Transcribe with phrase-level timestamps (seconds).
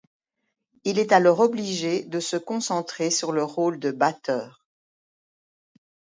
[0.83, 4.65] Il est alors obligé de se concentrer sur le rôle de batteur.